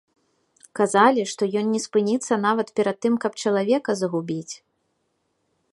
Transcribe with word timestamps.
Казалі, 0.79 1.25
што 1.33 1.49
ён 1.61 1.65
не 1.73 1.81
спыніцца 1.85 2.33
нават 2.47 2.67
перад 2.79 2.97
тым, 3.07 3.13
каб 3.25 3.33
чалавека 3.43 3.91
загубіць. 4.03 4.53